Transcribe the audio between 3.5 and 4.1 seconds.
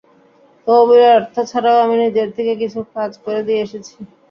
এসেছি।